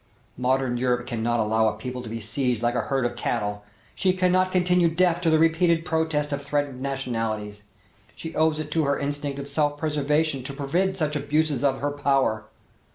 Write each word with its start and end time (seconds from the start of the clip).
Modern 0.39 0.77
Europe 0.77 1.05
cannot 1.05 1.39
allow 1.39 1.67
a 1.67 1.77
people 1.77 2.01
to 2.01 2.09
be 2.09 2.19
seized 2.19 2.63
like 2.63 2.73
a 2.73 2.81
herd 2.81 3.05
of 3.05 3.15
cattle; 3.15 3.63
she 3.93 4.13
cannot 4.13 4.51
continue 4.51 4.89
deaf 4.89 5.21
to 5.21 5.29
the 5.29 5.37
repeated 5.37 5.85
protest 5.85 6.31
of 6.31 6.41
threatened 6.41 6.81
nationalities. 6.81 7.61
She 8.15 8.33
owes 8.33 8.59
it 8.59 8.71
to 8.71 8.85
her 8.85 8.97
instinct 8.97 9.37
of 9.37 9.47
self 9.47 9.77
preservation 9.77 10.41
to 10.45 10.53
forbid 10.53 10.97
such 10.97 11.15
abuses 11.15 11.63
of 11.63 11.81
her 11.81 11.91
power. 11.91 12.45